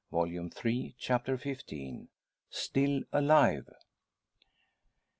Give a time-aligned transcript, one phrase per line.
[0.09, 2.07] Volume Three, Chapter XV.
[2.49, 3.69] STILL ALIVE.